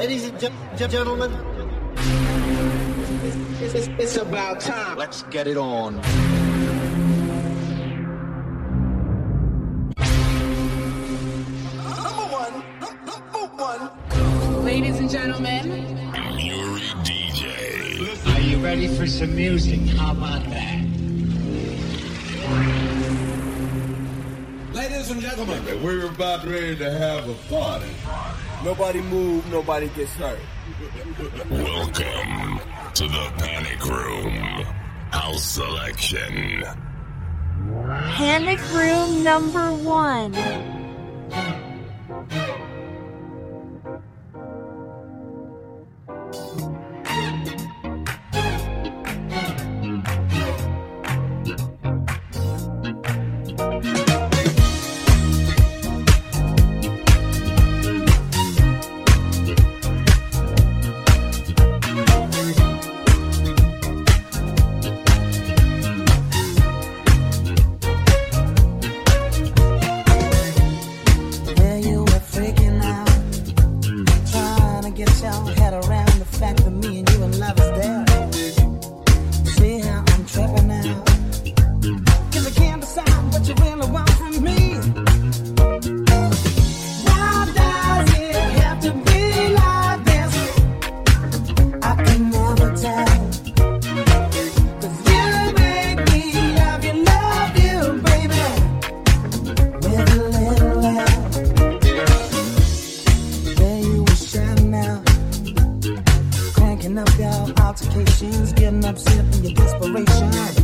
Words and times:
Ladies 0.00 0.24
and 0.24 0.40
gentlemen, 0.78 1.30
it's, 3.60 3.74
it's, 3.74 3.88
it's 3.98 4.16
about 4.16 4.58
time. 4.58 4.96
Let's 4.96 5.24
get 5.24 5.46
it 5.46 5.58
on. 5.58 6.00
ladies 14.64 15.00
and 15.00 15.10
gentlemen. 15.10 15.70
I'm 16.14 16.34
Muri 16.34 16.80
DJ. 17.04 18.34
Are 18.34 18.40
you 18.40 18.56
ready 18.56 18.88
for 18.88 19.06
some 19.06 19.36
music? 19.36 19.80
How 19.98 20.12
about 20.12 20.42
that? 20.44 20.80
Ladies 24.72 25.10
and 25.10 25.20
gentlemen, 25.20 25.62
we're 25.84 26.06
about 26.06 26.46
ready 26.46 26.74
to 26.76 26.90
have 26.90 27.28
a 27.28 27.34
party. 27.50 27.92
Nobody 28.62 29.00
move, 29.00 29.50
nobody 29.50 29.88
gets 29.88 30.12
hurt. 30.16 30.38
Welcome 31.50 32.60
to 32.92 33.04
the 33.04 33.32
Panic 33.38 33.82
Room. 33.86 34.32
House 35.10 35.42
selection. 35.42 36.64
Panic 38.16 38.60
Room 38.74 39.24
number 39.24 39.72
one. 39.72 40.34
Giving 106.90 107.06
up 107.06 107.18
your 107.18 107.64
altercations, 107.64 108.52
getting 108.52 108.84
up 108.84 108.98
sin 108.98 109.44
your 109.44 109.54
desperation. 109.54 110.59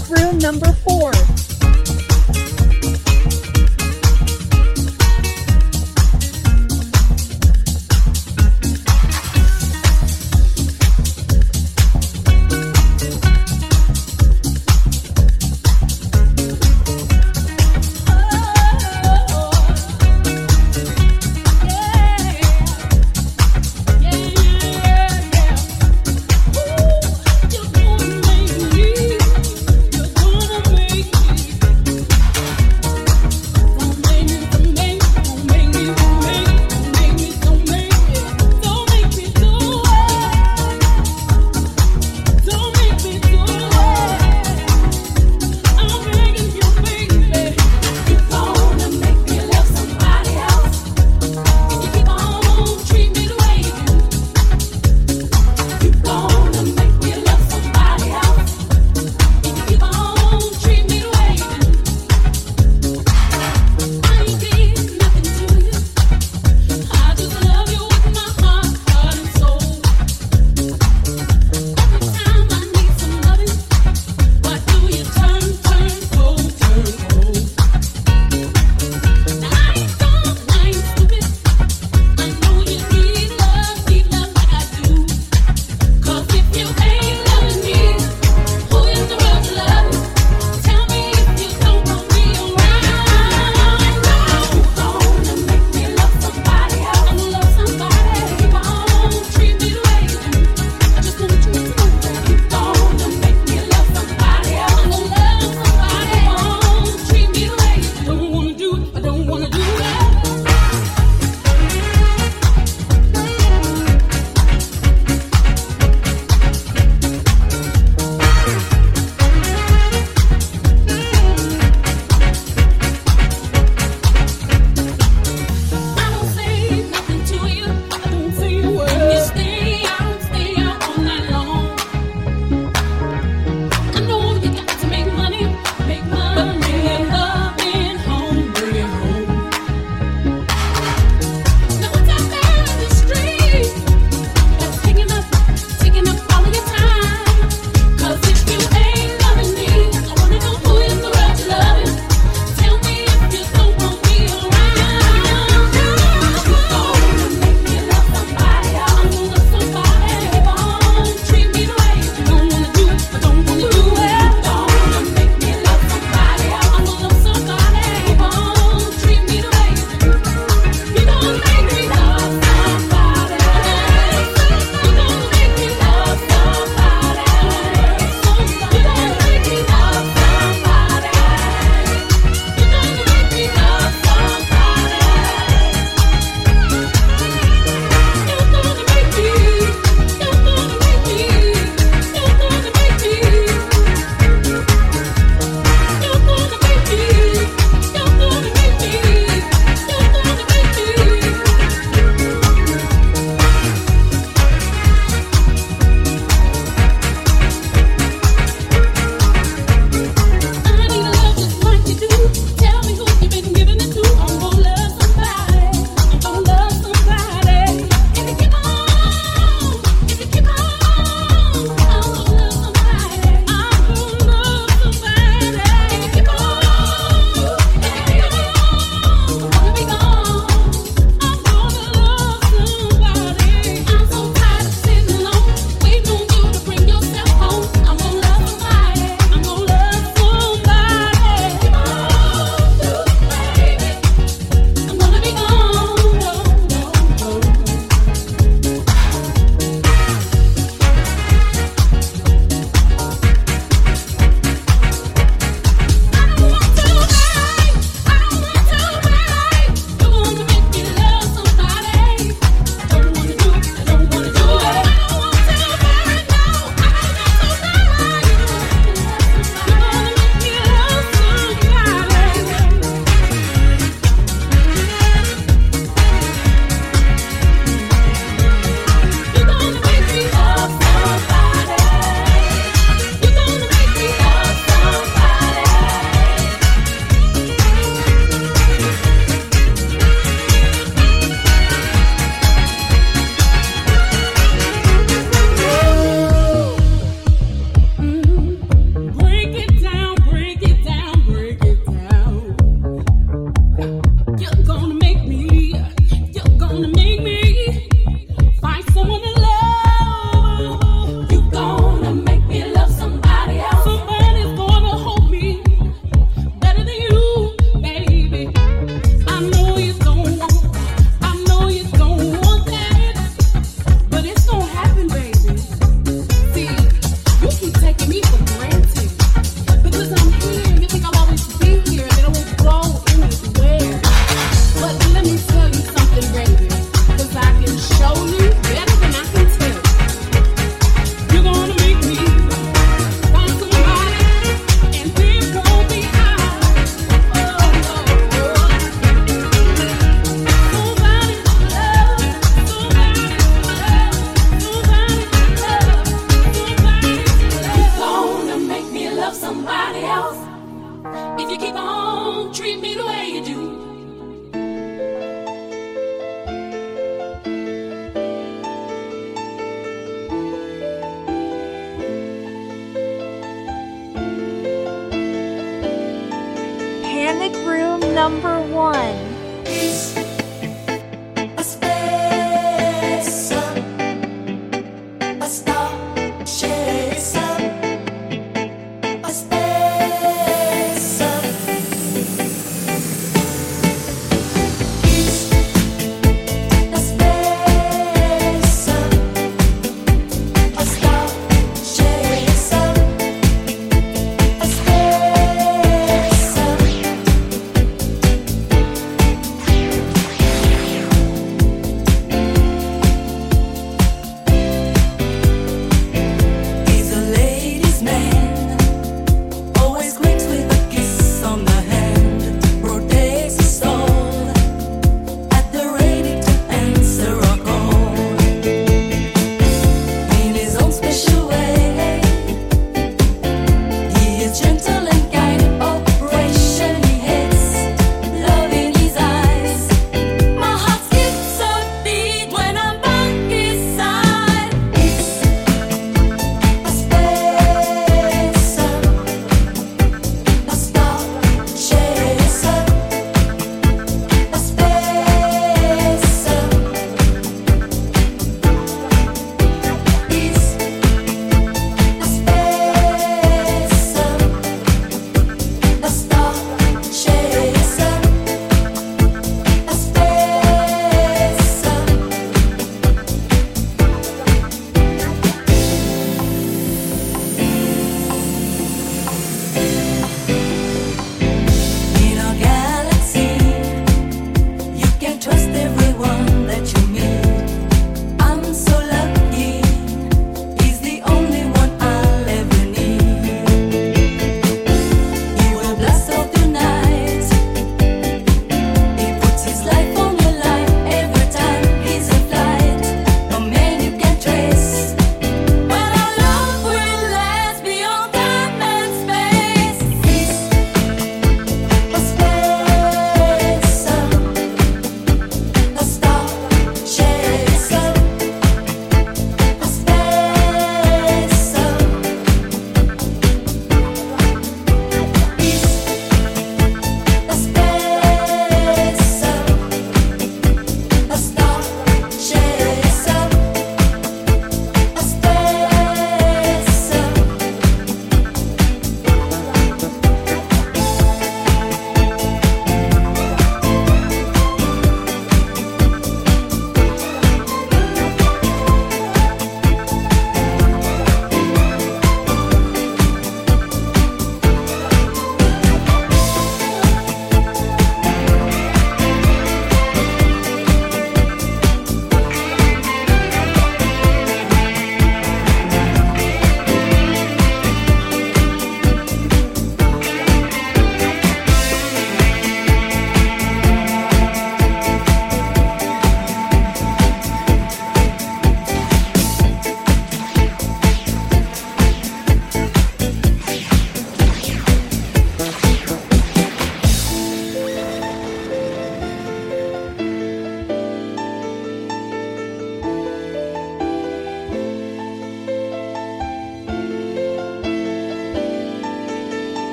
Room 0.00 0.38
number 0.38 0.72
4. 0.72 1.31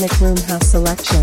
Room 0.00 0.36
House 0.48 0.70
Selection. 0.70 1.19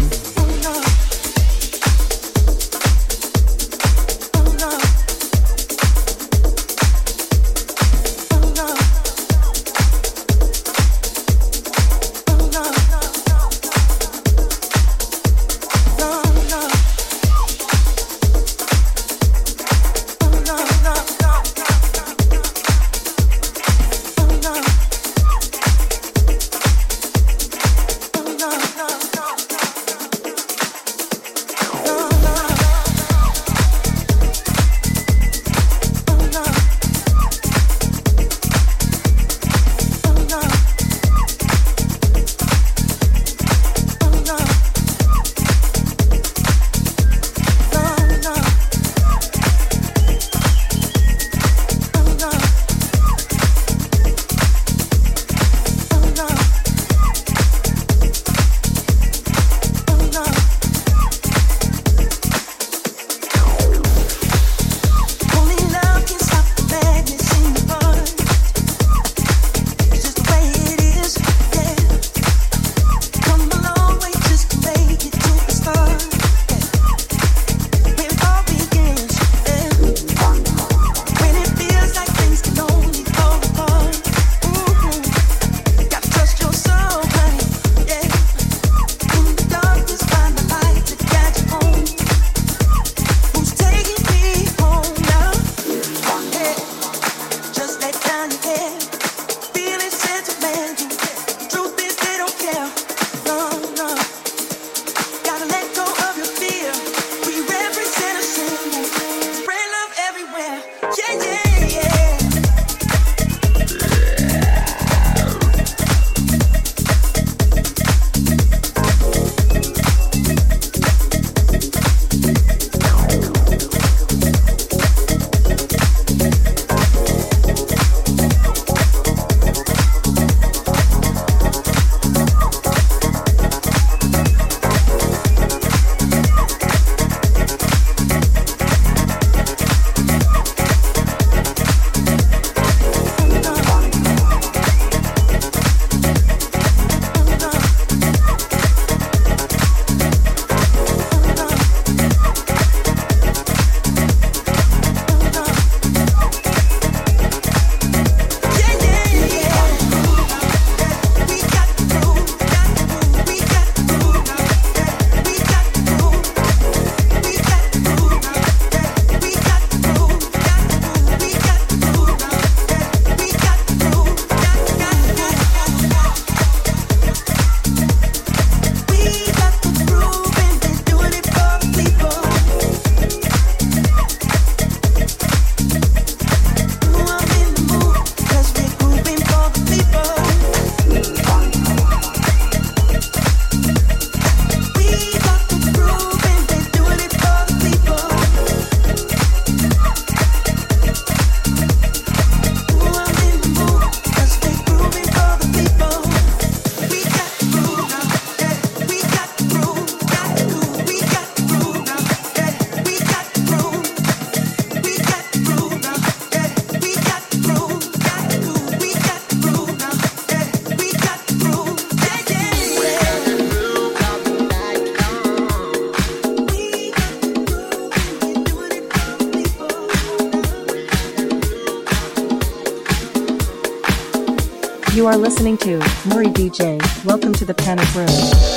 Listening 235.17 235.57
to 235.57 235.79
Muri 236.05 236.27
DJ. 236.27 236.79
Welcome 237.03 237.33
to 237.33 237.43
the 237.43 237.53
Panic 237.53 237.91
Room. 237.95 238.56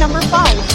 number 0.00 0.22
five. 0.28 0.69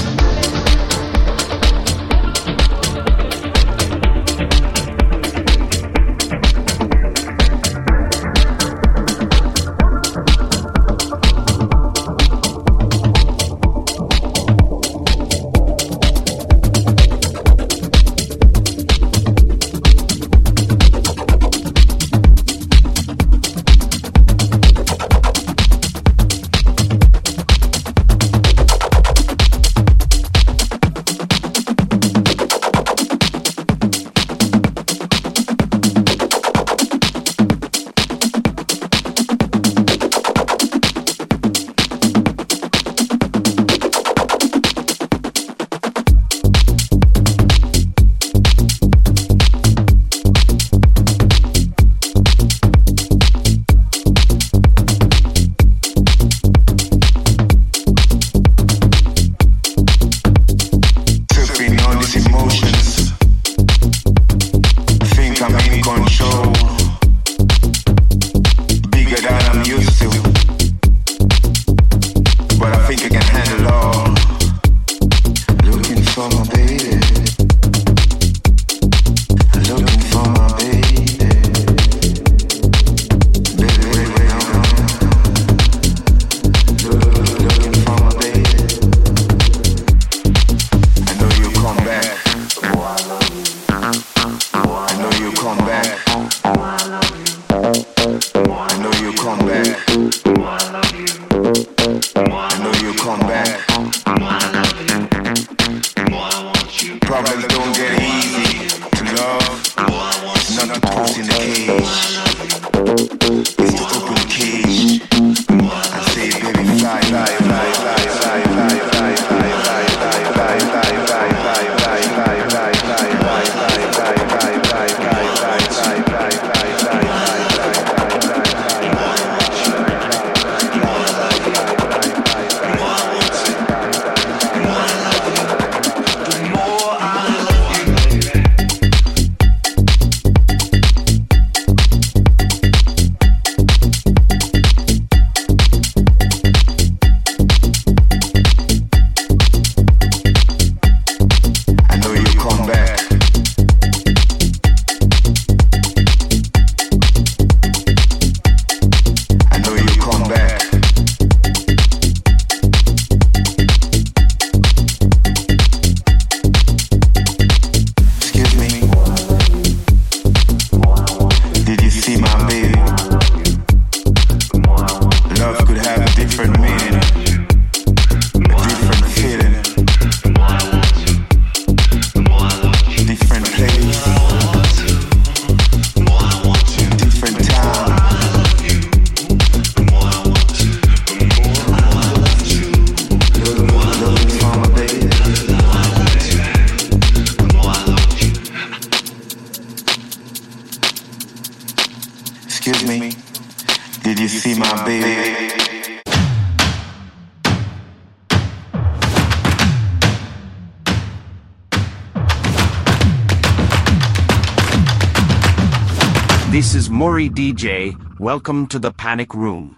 DJ. 217.36 217.98
Welcome 218.18 218.66
to 218.68 218.80
the 218.80 218.94
Panic 218.94 219.34
Room. 219.34 219.78